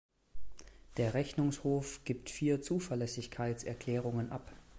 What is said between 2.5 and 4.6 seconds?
Zuverlässigkeitserkärungen ab.